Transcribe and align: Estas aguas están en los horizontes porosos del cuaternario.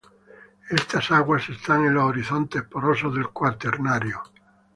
Estas 0.71 1.11
aguas 1.11 1.47
están 1.47 1.85
en 1.85 1.93
los 1.93 2.05
horizontes 2.05 2.63
porosos 2.63 3.13
del 3.13 3.29
cuaternario. 3.29 4.19